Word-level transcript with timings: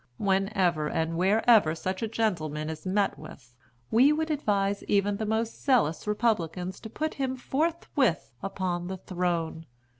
Whenever 0.17 0.89
and 0.89 1.15
wherever 1.15 1.75
such 1.75 2.01
a 2.01 2.07
gentleman 2.07 2.71
is 2.71 2.87
met 2.87 3.19
with, 3.19 3.53
we 3.91 4.11
would 4.11 4.31
advise 4.31 4.81
even 4.85 5.17
the 5.17 5.27
most 5.27 5.63
zealous 5.63 6.07
Republicans 6.07 6.79
to 6.79 6.89
put 6.89 7.13
him 7.13 7.35
forthwith 7.35 8.31
upon 8.41 8.87
the 8.87 8.97
throne. 8.97 9.67